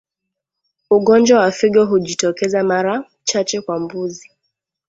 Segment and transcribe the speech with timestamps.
[0.91, 4.31] Ugonjwa wa figo hujitokeza mara chache kwa mbuzi